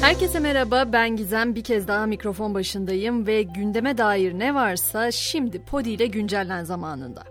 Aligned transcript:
Herkese 0.00 0.40
merhaba 0.40 0.92
ben 0.92 1.16
Gizem 1.16 1.54
bir 1.54 1.64
kez 1.64 1.88
daha 1.88 2.06
mikrofon 2.06 2.54
başındayım 2.54 3.26
ve 3.26 3.42
gündeme 3.42 3.98
dair 3.98 4.38
ne 4.38 4.54
varsa 4.54 5.10
şimdi 5.10 5.62
Podi 5.64 5.90
ile 5.90 6.06
güncellen 6.06 6.64
zamanında. 6.64 7.24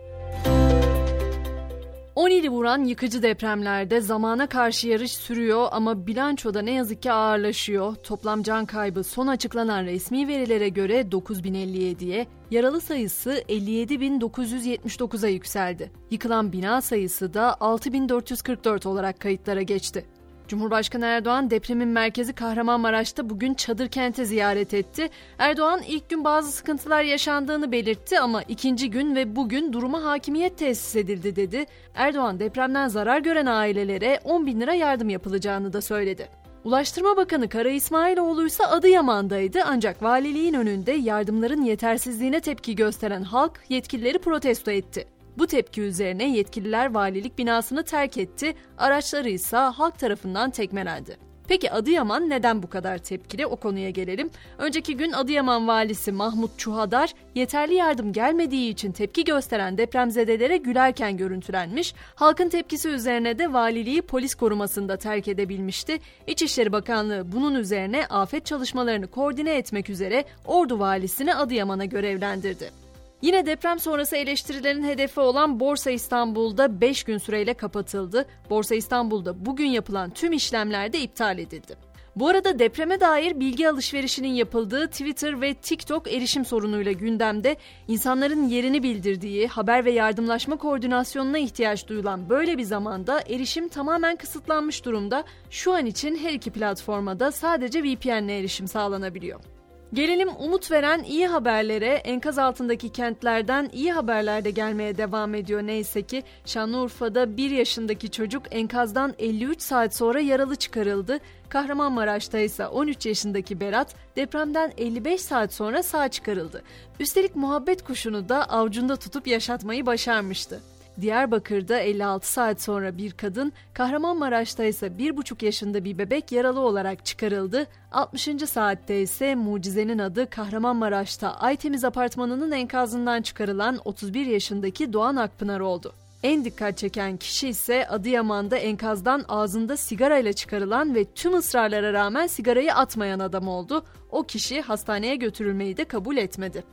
10 2.16 2.30
ili 2.30 2.50
vuran 2.50 2.84
yıkıcı 2.84 3.24
depremlerde 3.24 4.02
zamana 4.02 4.48
karşı 4.48 4.88
yarış 4.88 5.12
sürüyor 5.12 5.68
ama 5.72 6.08
bilançoda 6.08 6.62
ne 6.62 6.72
yazık 6.72 7.02
ki 7.02 7.12
ağırlaşıyor. 7.12 7.96
Toplam 7.96 8.44
can 8.44 8.66
kaybı 8.66 9.04
son 9.04 9.28
açıklanan 9.28 9.86
resmi 9.86 10.28
verilere 10.28 10.70
göre 10.70 11.02
9057'ye, 11.02 12.28
yaralı 12.52 12.82
sayısı 12.82 13.32
57.979'a 13.50 15.30
yükseldi. 15.30 15.92
Yıkılan 16.12 16.52
bina 16.52 16.82
sayısı 16.82 17.34
da 17.34 17.62
6444 17.62 18.86
olarak 18.86 19.20
kayıtlara 19.20 19.62
geçti. 19.62 20.06
Cumhurbaşkanı 20.50 21.06
Erdoğan 21.06 21.50
depremin 21.50 21.88
merkezi 21.88 22.34
Kahramanmaraş'ta 22.34 23.30
bugün 23.30 23.54
çadır 23.54 23.88
kente 23.88 24.26
ziyaret 24.26 24.74
etti. 24.74 25.10
Erdoğan 25.38 25.82
ilk 25.88 26.10
gün 26.10 26.24
bazı 26.24 26.52
sıkıntılar 26.52 27.04
yaşandığını 27.04 27.72
belirtti 27.72 28.20
ama 28.20 28.44
ikinci 28.44 28.90
gün 28.90 29.16
ve 29.16 29.36
bugün 29.36 29.74
duruma 29.74 30.04
hakimiyet 30.04 30.58
tesis 30.58 30.96
edildi 30.96 31.36
dedi. 31.36 31.66
Erdoğan 31.96 32.40
depremden 32.40 32.88
zarar 32.88 33.20
gören 33.20 33.46
ailelere 33.46 34.20
10 34.24 34.46
bin 34.46 34.62
lira 34.62 34.74
yardım 34.74 35.10
yapılacağını 35.10 35.74
da 35.74 35.82
söyledi. 35.82 36.30
Ulaştırma 36.64 37.18
Bakanı 37.18 37.50
Kara 37.50 37.70
İsmailoğlu 37.70 38.46
ise 38.46 38.66
Adıyaman'daydı 38.66 39.60
ancak 39.66 40.04
valiliğin 40.04 40.54
önünde 40.54 40.92
yardımların 40.92 41.62
yetersizliğine 41.62 42.40
tepki 42.40 42.76
gösteren 42.76 43.24
halk 43.24 43.64
yetkilileri 43.70 44.20
protesto 44.20 44.72
etti. 44.72 45.19
Bu 45.38 45.48
tepki 45.48 45.82
üzerine 45.82 46.38
yetkililer 46.38 46.94
valilik 46.94 47.38
binasını 47.38 47.84
terk 47.84 48.18
etti, 48.18 48.54
araçları 48.78 49.30
ise 49.30 49.58
halk 49.58 50.00
tarafından 50.00 50.50
tekmelendi. 50.50 51.30
Peki 51.50 51.72
Adıyaman 51.72 52.30
neden 52.30 52.64
bu 52.64 52.70
kadar 52.70 52.98
tepkili? 52.98 53.46
O 53.46 53.56
konuya 53.56 53.90
gelelim. 53.90 54.30
Önceki 54.58 54.98
gün 54.98 55.12
Adıyaman 55.12 55.68
valisi 55.68 56.12
Mahmut 56.12 56.52
Çuhadar 56.58 57.14
yeterli 57.36 57.74
yardım 57.74 58.14
gelmediği 58.14 58.70
için 58.70 58.92
tepki 58.92 59.24
gösteren 59.24 59.78
depremzedelere 59.78 60.58
gülerken 60.58 61.18
görüntülenmiş. 61.18 61.94
Halkın 62.16 62.50
tepkisi 62.50 62.90
üzerine 62.90 63.40
de 63.40 63.54
valiliği 63.54 64.02
polis 64.02 64.36
korumasında 64.36 64.98
terk 64.98 65.28
edebilmişti. 65.28 66.00
İçişleri 66.28 66.72
Bakanlığı 66.72 67.32
bunun 67.32 67.56
üzerine 67.56 68.06
afet 68.06 68.46
çalışmalarını 68.46 69.08
koordine 69.08 69.58
etmek 69.58 69.90
üzere 69.90 70.26
Ordu 70.46 70.80
valisini 70.80 71.36
Adıyaman'a 71.36 71.86
görevlendirdi. 71.86 72.89
Yine 73.22 73.46
deprem 73.46 73.80
sonrası 73.80 74.16
eleştirilerin 74.16 74.84
hedefi 74.84 75.20
olan 75.20 75.60
Borsa 75.60 75.92
İstanbul'da 75.92 76.82
5 76.82 77.04
gün 77.04 77.18
süreyle 77.18 77.54
kapatıldı. 77.54 78.26
Borsa 78.50 78.76
İstanbul'da 78.76 79.46
bugün 79.46 79.68
yapılan 79.68 80.10
tüm 80.10 80.34
işlemler 80.34 80.94
de 80.94 81.00
iptal 81.00 81.40
edildi. 81.40 81.90
Bu 82.16 82.28
arada 82.28 82.60
depreme 82.60 83.00
dair 83.00 83.40
bilgi 83.40 83.70
alışverişinin 83.70 84.34
yapıldığı 84.34 84.88
Twitter 84.88 85.42
ve 85.42 85.54
TikTok 85.54 86.14
erişim 86.14 86.46
sorunuyla 86.46 86.92
gündemde 86.92 87.58
insanların 87.88 88.48
yerini 88.48 88.84
bildirdiği 88.84 89.48
haber 89.48 89.86
ve 89.86 89.92
yardımlaşma 89.92 90.58
koordinasyonuna 90.58 91.38
ihtiyaç 91.38 91.88
duyulan 91.88 92.30
böyle 92.30 92.58
bir 92.58 92.64
zamanda 92.64 93.22
erişim 93.22 93.70
tamamen 93.70 94.16
kısıtlanmış 94.16 94.86
durumda. 94.86 95.24
Şu 95.50 95.74
an 95.74 95.86
için 95.86 96.16
her 96.16 96.34
iki 96.34 96.52
platforma 96.52 97.20
da 97.20 97.32
sadece 97.32 97.84
VPN 97.84 98.24
ile 98.24 98.40
erişim 98.40 98.68
sağlanabiliyor. 98.68 99.59
Gelelim 99.94 100.30
umut 100.40 100.72
veren 100.72 101.04
iyi 101.04 101.28
haberlere 101.28 101.88
enkaz 101.88 102.38
altındaki 102.38 102.90
kentlerden 102.90 103.70
iyi 103.74 103.92
haberler 103.92 104.46
de 104.46 104.52
gelmeye 104.52 104.98
devam 104.98 105.36
ediyor 105.36 105.62
neyse 105.62 106.02
ki 106.02 106.24
Şanlıurfa'da 106.46 107.38
1 107.38 107.52
yaşındaki 107.52 108.12
çocuk 108.12 108.44
enkazdan 108.52 109.14
53 109.20 109.62
saat 109.62 109.96
sonra 109.96 110.20
yaralı 110.20 110.56
çıkarıldı. 110.56 111.20
Kahramanmaraş'ta 111.50 112.40
ise 112.40 112.68
13 112.68 113.06
yaşındaki 113.06 113.60
Berat 113.60 113.96
depremden 114.16 114.74
55 114.78 115.22
saat 115.22 115.54
sonra 115.54 115.84
sağ 115.84 116.08
çıkarıldı. 116.08 116.64
Üstelik 117.00 117.36
muhabbet 117.36 117.84
kuşunu 117.84 118.30
da 118.30 118.50
avcunda 118.50 118.96
tutup 118.96 119.28
yaşatmayı 119.28 119.86
başarmıştı. 119.86 120.62
Diyarbakır'da 121.02 121.80
56 121.80 122.32
saat 122.32 122.62
sonra 122.62 122.98
bir 122.98 123.12
kadın, 123.12 123.54
Kahramanmaraş'ta 123.74 124.64
ise 124.64 124.88
1,5 124.88 125.46
yaşında 125.46 125.84
bir 125.84 125.98
bebek 125.98 126.32
yaralı 126.32 126.60
olarak 126.60 127.06
çıkarıldı. 127.06 127.68
60. 127.92 128.30
saatte 128.50 129.02
ise 129.02 129.36
mucizenin 129.36 130.00
adı 130.00 130.30
Kahramanmaraş'ta 130.30 131.36
Aytemiz 131.36 131.84
apartmanının 131.84 132.52
enkazından 132.52 133.22
çıkarılan 133.22 133.80
31 133.86 134.26
yaşındaki 134.26 134.94
Doğan 134.94 135.16
Akpınar 135.16 135.60
oldu. 135.60 135.94
En 136.24 136.46
dikkat 136.46 136.78
çeken 136.78 137.18
kişi 137.18 137.50
ise 137.50 137.88
Adıyaman'da 137.88 138.58
enkazdan 138.58 139.26
ağzında 139.28 139.78
sigarayla 139.78 140.34
çıkarılan 140.34 140.96
ve 140.96 141.06
tüm 141.06 141.38
ısrarlara 141.38 141.94
rağmen 141.94 142.28
sigarayı 142.28 142.74
atmayan 142.74 143.20
adam 143.20 143.48
oldu. 143.48 143.86
O 144.12 144.24
kişi 144.24 144.62
hastaneye 144.62 145.16
götürülmeyi 145.16 145.78
de 145.78 145.86
kabul 145.86 146.18
etmedi. 146.18 146.64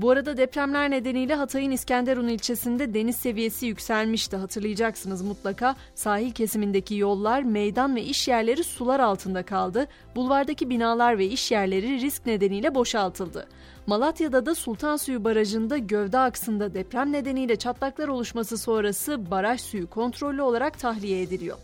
Bu 0.00 0.10
arada 0.10 0.36
depremler 0.36 0.90
nedeniyle 0.90 1.34
Hatay'ın 1.34 1.70
İskenderun 1.70 2.28
ilçesinde 2.28 2.94
deniz 2.94 3.16
seviyesi 3.16 3.66
yükselmişti. 3.66 4.36
Hatırlayacaksınız 4.36 5.22
mutlaka. 5.22 5.76
Sahil 5.94 6.32
kesimindeki 6.32 6.94
yollar, 6.94 7.42
meydan 7.42 7.96
ve 7.96 8.02
iş 8.02 8.28
yerleri 8.28 8.64
sular 8.64 9.00
altında 9.00 9.42
kaldı. 9.42 9.86
Bulvardaki 10.16 10.70
binalar 10.70 11.18
ve 11.18 11.26
iş 11.26 11.50
yerleri 11.50 12.00
risk 12.00 12.26
nedeniyle 12.26 12.74
boşaltıldı. 12.74 13.46
Malatya'da 13.86 14.46
da 14.46 14.54
Sultan 14.54 14.96
Suyu 14.96 15.24
Barajı'nda 15.24 15.78
gövde 15.78 16.18
aksında 16.18 16.74
deprem 16.74 17.12
nedeniyle 17.12 17.56
çatlaklar 17.56 18.08
oluşması 18.08 18.58
sonrası 18.58 19.30
baraj 19.30 19.60
suyu 19.60 19.90
kontrollü 19.90 20.42
olarak 20.42 20.78
tahliye 20.78 21.22
ediliyor. 21.22 21.58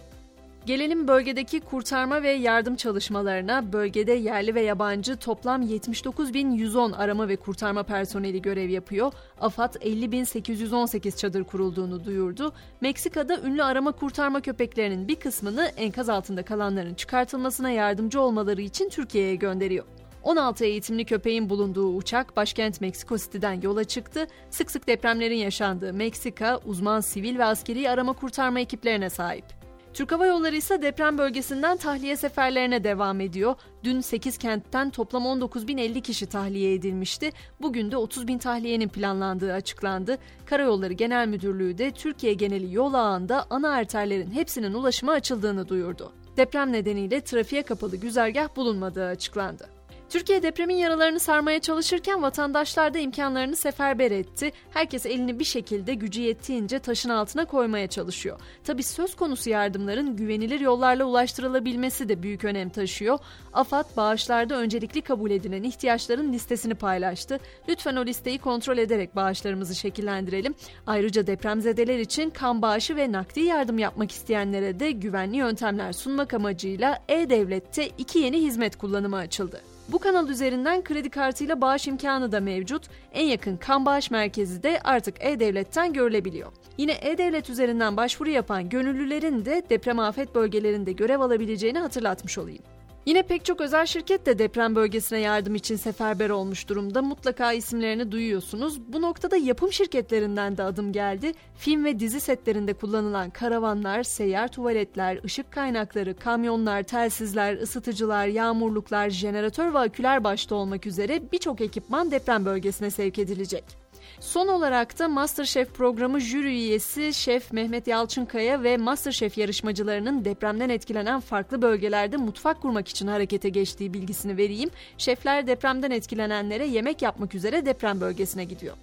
Gelelim 0.66 1.09
bölgedeki 1.09 1.60
kurtarma 1.60 2.22
ve 2.22 2.31
yardım 2.31 2.77
çalışmalarına. 2.77 3.72
Bölgede 3.72 4.12
yerli 4.12 4.54
ve 4.54 4.60
yabancı 4.60 5.16
toplam 5.16 5.62
79.110 5.62 6.97
arama 6.97 7.28
ve 7.28 7.37
kurtarma 7.37 7.82
personeli 7.82 8.43
görev 8.43 8.69
yapıyor. 8.69 9.12
AFAD 9.41 9.75
50.818 9.75 11.16
çadır 11.16 11.44
kurulduğunu 11.44 12.05
duyurdu. 12.05 12.53
Meksika'da 12.81 13.41
ünlü 13.41 13.62
arama 13.62 13.93
kurtarma 13.93 14.41
köpeklerinin 14.41 15.09
bir 15.09 15.15
kısmını 15.15 15.72
enkaz 15.76 16.09
altında 16.09 16.43
kalanların 16.43 16.94
çıkartılmasına 16.94 17.71
yardımcı 17.71 18.21
olmaları 18.21 18.62
için 18.62 18.88
Türkiye'ye 18.88 19.34
gönderiyor. 19.34 19.84
16 20.22 20.65
eğitimli 20.65 21.05
köpeğin 21.05 21.50
bulunduğu 21.50 21.97
uçak 21.97 22.37
başkent 22.37 22.81
Meksiko 22.81 23.19
City'den 23.19 23.60
yola 23.60 23.84
çıktı. 23.84 24.26
Sık 24.50 24.71
sık 24.71 24.87
depremlerin 24.87 25.38
yaşandığı 25.38 25.93
Meksika, 25.93 26.60
uzman 26.65 27.00
sivil 27.00 27.38
ve 27.38 27.44
askeri 27.44 27.91
arama 27.91 28.12
kurtarma 28.12 28.60
ekiplerine 28.60 29.10
sahip. 29.10 29.66
Türk 29.97 30.12
Hava 30.12 30.27
Yolları 30.27 30.57
ise 30.57 30.83
deprem 30.83 31.19
bölgesinden 31.19 31.77
tahliye 31.77 32.17
seferlerine 32.17 32.84
devam 32.84 33.21
ediyor. 33.21 33.55
Dün 33.84 34.01
8 34.01 34.39
kentten 34.39 34.91
toplam 34.91 35.23
19.050 35.23 36.01
kişi 36.01 36.27
tahliye 36.27 36.75
edilmişti. 36.75 37.33
Bugün 37.61 37.91
de 37.91 37.97
30.000 37.97 38.39
tahliyenin 38.39 38.89
planlandığı 38.89 39.53
açıklandı. 39.53 40.19
Karayolları 40.47 40.93
Genel 40.93 41.29
Müdürlüğü 41.29 41.79
de 41.79 41.91
Türkiye 41.91 42.35
geneli 42.35 42.75
yol 42.75 42.95
ağında 42.95 43.47
ana 43.51 43.71
arterlerin 43.71 44.31
hepsinin 44.31 44.75
ulaşıma 44.75 45.12
açıldığını 45.12 45.69
duyurdu. 45.69 46.12
Deprem 46.37 46.73
nedeniyle 46.73 47.21
trafiğe 47.21 47.62
kapalı 47.62 47.97
güzergah 47.97 48.56
bulunmadığı 48.56 49.06
açıklandı. 49.06 49.75
Türkiye 50.11 50.43
depremin 50.43 50.77
yaralarını 50.77 51.21
sarmaya 51.21 51.61
çalışırken 51.61 52.22
vatandaşlar 52.22 52.94
da 52.94 52.99
imkanlarını 52.99 53.56
seferber 53.56 54.11
etti. 54.11 54.53
Herkes 54.71 55.06
elini 55.06 55.39
bir 55.39 55.44
şekilde 55.44 55.94
gücü 55.94 56.21
yettiğince 56.21 56.78
taşın 56.78 57.11
altına 57.11 57.44
koymaya 57.44 57.87
çalışıyor. 57.87 58.41
Tabi 58.65 58.83
söz 58.83 59.17
konusu 59.17 59.50
yardımların 59.50 60.17
güvenilir 60.17 60.61
yollarla 60.61 61.05
ulaştırılabilmesi 61.05 62.09
de 62.09 62.22
büyük 62.22 62.44
önem 62.44 62.69
taşıyor. 62.69 63.19
AFAD 63.53 63.97
bağışlarda 63.97 64.55
öncelikli 64.55 65.03
kabul 65.03 65.31
edilen 65.31 65.62
ihtiyaçların 65.62 66.33
listesini 66.33 66.75
paylaştı. 66.75 67.38
Lütfen 67.69 67.97
o 67.97 68.06
listeyi 68.06 68.38
kontrol 68.38 68.78
ederek 68.78 69.17
bağışlarımızı 69.17 69.75
şekillendirelim. 69.75 70.55
Ayrıca 70.87 71.27
depremzedeler 71.27 71.99
için 71.99 72.31
kan 72.31 72.62
bağışı 72.62 72.97
ve 72.97 73.12
nakdi 73.12 73.41
yardım 73.41 73.78
yapmak 73.78 74.11
isteyenlere 74.11 74.81
de 74.81 74.91
güvenli 74.91 75.37
yöntemler 75.37 75.93
sunmak 75.93 76.34
amacıyla 76.34 76.99
E-Devlet'te 77.09 77.88
iki 77.99 78.19
yeni 78.19 78.43
hizmet 78.43 78.76
kullanımı 78.76 79.17
açıldı. 79.17 79.75
Bu 79.88 79.99
kanal 79.99 80.29
üzerinden 80.29 80.85
kredi 80.85 81.11
kartıyla 81.11 81.61
bağış 81.61 81.88
imkanı 81.88 82.33
da 82.33 82.41
mevcut. 82.41 82.83
En 83.12 83.25
yakın 83.25 83.56
kan 83.56 83.87
bağış 83.87 84.11
merkezi 84.11 84.62
de 84.62 84.81
artık 84.85 85.15
E-Devlet'ten 85.21 85.93
görülebiliyor. 85.93 86.53
Yine 86.79 86.93
E-Devlet 86.93 87.50
üzerinden 87.50 87.97
başvuru 87.97 88.31
yapan 88.31 88.69
gönüllülerin 88.69 89.44
de 89.44 89.62
deprem 89.71 89.99
afet 89.99 90.35
bölgelerinde 90.35 90.93
görev 90.93 91.21
alabileceğini 91.21 91.79
hatırlatmış 91.79 92.38
olayım. 92.38 92.62
Yine 93.06 93.23
pek 93.23 93.44
çok 93.44 93.61
özel 93.61 93.87
şirket 93.87 94.26
de 94.26 94.38
deprem 94.38 94.75
bölgesine 94.75 95.19
yardım 95.19 95.55
için 95.55 95.76
seferber 95.76 96.31
olmuş 96.31 96.69
durumda. 96.69 97.03
Mutlaka 97.03 97.53
isimlerini 97.53 98.12
duyuyorsunuz. 98.12 98.93
Bu 98.93 99.03
noktada 99.03 99.37
yapım 99.37 99.73
şirketlerinden 99.73 100.56
de 100.56 100.62
adım 100.62 100.93
geldi. 100.93 101.32
Film 101.56 101.85
ve 101.85 101.99
dizi 101.99 102.20
setlerinde 102.20 102.75
kullanılan 102.75 103.31
karavanlar, 103.31 104.03
seyyar 104.03 104.49
tuvaletler, 104.49 105.25
ışık 105.25 105.53
kaynakları, 105.53 106.17
kamyonlar, 106.17 106.82
telsizler, 106.82 107.56
ısıtıcılar, 107.56 108.26
yağmurluklar, 108.26 109.11
jeneratör 109.11 109.75
ve 109.75 109.79
aküler 109.79 110.25
başta 110.25 110.55
olmak 110.55 110.87
üzere 110.87 111.32
birçok 111.32 111.61
ekipman 111.61 112.11
deprem 112.11 112.44
bölgesine 112.44 112.91
sevk 112.91 113.19
edilecek. 113.19 113.86
Son 114.20 114.49
olarak 114.49 114.99
da 114.99 115.08
Masterchef 115.08 115.75
programı 115.75 116.20
jüri 116.20 116.49
üyesi 116.49 117.14
Şef 117.14 117.53
Mehmet 117.53 117.87
Yalçınkaya 117.87 118.62
ve 118.62 118.76
Masterchef 118.76 119.38
yarışmacılarının 119.38 120.25
depremden 120.25 120.69
etkilenen 120.69 121.20
farklı 121.20 121.62
bölgelerde 121.62 122.17
mutfak 122.17 122.62
kurmak 122.62 122.88
için 122.88 123.06
harekete 123.06 123.49
geçtiği 123.49 123.94
bilgisini 123.94 124.37
vereyim. 124.37 124.70
Şefler 124.99 125.47
depremden 125.47 125.91
etkilenenlere 125.91 126.67
yemek 126.67 127.03
yapmak 127.03 127.35
üzere 127.35 127.67
deprem 127.67 128.00
bölgesine 128.00 128.44
gidiyor. 128.44 128.76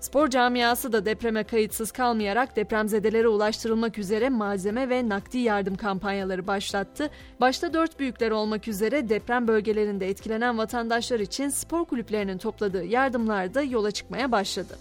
Spor 0.00 0.30
camiası 0.30 0.92
da 0.92 1.04
depreme 1.04 1.44
kayıtsız 1.44 1.90
kalmayarak 1.90 2.56
depremzedelere 2.56 3.28
ulaştırılmak 3.28 3.98
üzere 3.98 4.28
malzeme 4.28 4.88
ve 4.88 5.08
nakdi 5.08 5.38
yardım 5.38 5.76
kampanyaları 5.76 6.46
başlattı. 6.46 7.10
Başta 7.40 7.74
dört 7.74 7.98
büyükler 7.98 8.30
olmak 8.30 8.68
üzere 8.68 9.08
deprem 9.08 9.48
bölgelerinde 9.48 10.08
etkilenen 10.08 10.58
vatandaşlar 10.58 11.20
için 11.20 11.48
spor 11.48 11.84
kulüplerinin 11.84 12.38
topladığı 12.38 12.84
yardımlar 12.84 13.54
da 13.54 13.62
yola 13.62 13.90
çıkmaya 13.90 14.32
başladı. 14.32 14.78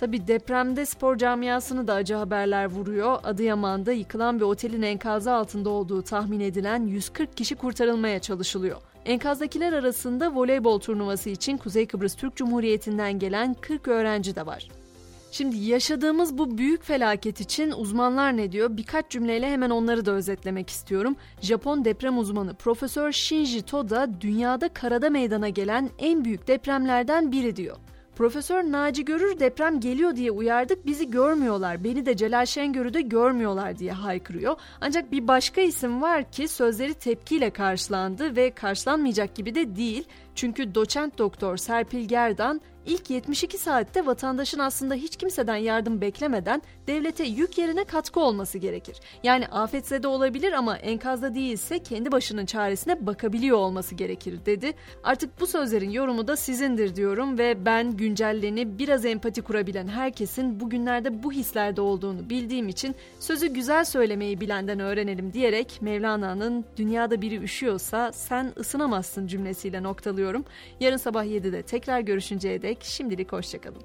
Tabi 0.00 0.26
depremde 0.26 0.86
spor 0.86 1.16
camiasını 1.16 1.86
da 1.86 1.94
acı 1.94 2.14
haberler 2.14 2.64
vuruyor. 2.64 3.18
Adıyaman'da 3.24 3.92
yıkılan 3.92 4.38
bir 4.40 4.44
otelin 4.44 4.82
enkazı 4.82 5.32
altında 5.32 5.70
olduğu 5.70 6.02
tahmin 6.02 6.40
edilen 6.40 6.86
140 6.86 7.36
kişi 7.36 7.54
kurtarılmaya 7.54 8.18
çalışılıyor. 8.18 8.76
Enkazdakiler 9.06 9.72
arasında 9.72 10.34
voleybol 10.34 10.80
turnuvası 10.80 11.30
için 11.30 11.56
Kuzey 11.56 11.86
Kıbrıs 11.86 12.14
Türk 12.14 12.36
Cumhuriyeti'nden 12.36 13.18
gelen 13.18 13.54
40 13.60 13.88
öğrenci 13.88 14.36
de 14.36 14.46
var. 14.46 14.68
Şimdi 15.30 15.56
yaşadığımız 15.56 16.38
bu 16.38 16.58
büyük 16.58 16.84
felaket 16.84 17.40
için 17.40 17.70
uzmanlar 17.70 18.36
ne 18.36 18.52
diyor? 18.52 18.76
Birkaç 18.76 19.10
cümleyle 19.10 19.50
hemen 19.50 19.70
onları 19.70 20.06
da 20.06 20.10
özetlemek 20.10 20.70
istiyorum. 20.70 21.16
Japon 21.40 21.84
deprem 21.84 22.18
uzmanı 22.18 22.54
Profesör 22.54 23.12
Shinji 23.12 23.62
Toda 23.62 24.20
dünyada 24.20 24.68
karada 24.68 25.10
meydana 25.10 25.48
gelen 25.48 25.90
en 25.98 26.24
büyük 26.24 26.48
depremlerden 26.48 27.32
biri 27.32 27.56
diyor. 27.56 27.76
Profesör 28.18 28.62
Naci 28.62 29.04
Görür 29.04 29.40
deprem 29.40 29.80
geliyor 29.80 30.16
diye 30.16 30.30
uyardık 30.30 30.86
bizi 30.86 31.10
görmüyorlar 31.10 31.84
beni 31.84 32.06
de 32.06 32.16
Celal 32.16 32.46
Şengör'ü 32.46 32.94
de 32.94 33.00
görmüyorlar 33.00 33.78
diye 33.78 33.92
haykırıyor. 33.92 34.56
Ancak 34.80 35.12
bir 35.12 35.28
başka 35.28 35.60
isim 35.60 36.02
var 36.02 36.30
ki 36.30 36.48
sözleri 36.48 36.94
tepkiyle 36.94 37.50
karşılandı 37.50 38.36
ve 38.36 38.50
karşılanmayacak 38.50 39.34
gibi 39.34 39.54
de 39.54 39.76
değil. 39.76 40.04
Çünkü 40.34 40.74
doçent 40.74 41.18
doktor 41.18 41.56
Serpil 41.56 42.08
Gerdan 42.08 42.60
ilk 42.88 43.10
72 43.10 43.58
saatte 43.58 44.06
vatandaşın 44.06 44.58
aslında 44.58 44.94
hiç 44.94 45.16
kimseden 45.16 45.56
yardım 45.56 46.00
beklemeden 46.00 46.62
devlete 46.86 47.24
yük 47.24 47.58
yerine 47.58 47.84
katkı 47.84 48.20
olması 48.20 48.58
gerekir. 48.58 48.96
Yani 49.22 49.46
afetzede 49.46 50.08
olabilir 50.08 50.52
ama 50.52 50.76
enkazda 50.76 51.34
değilse 51.34 51.78
kendi 51.78 52.12
başının 52.12 52.46
çaresine 52.46 53.06
bakabiliyor 53.06 53.56
olması 53.56 53.94
gerekir 53.94 54.38
dedi. 54.46 54.72
Artık 55.04 55.40
bu 55.40 55.46
sözlerin 55.46 55.90
yorumu 55.90 56.28
da 56.28 56.36
sizindir 56.36 56.96
diyorum 56.96 57.38
ve 57.38 57.64
ben 57.64 57.96
güncelleni 57.96 58.78
biraz 58.78 59.04
empati 59.04 59.42
kurabilen 59.42 59.88
herkesin 59.88 60.60
bugünlerde 60.60 61.22
bu 61.22 61.32
hislerde 61.32 61.80
olduğunu 61.80 62.30
bildiğim 62.30 62.68
için 62.68 62.94
sözü 63.20 63.46
güzel 63.46 63.84
söylemeyi 63.84 64.40
bilenden 64.40 64.80
öğrenelim 64.80 65.32
diyerek 65.32 65.78
Mevlana'nın 65.80 66.64
dünyada 66.76 67.22
biri 67.22 67.38
üşüyorsa 67.38 68.12
sen 68.12 68.52
ısınamazsın 68.60 69.26
cümlesiyle 69.26 69.82
noktalıyorum. 69.82 70.44
Yarın 70.80 70.96
sabah 70.96 71.24
7'de 71.24 71.62
tekrar 71.62 72.00
görüşünceye 72.00 72.62
dek 72.62 72.77
şimdilik 72.84 73.32
hoşçakalın. 73.32 73.82